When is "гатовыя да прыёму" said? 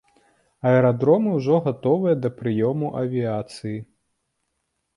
1.67-2.87